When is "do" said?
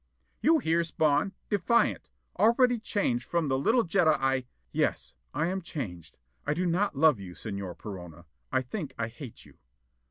6.55-6.65